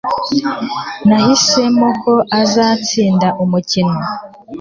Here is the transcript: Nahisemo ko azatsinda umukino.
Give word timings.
Nahisemo 1.07 1.87
ko 2.03 2.13
azatsinda 2.41 3.27
umukino. 3.43 3.99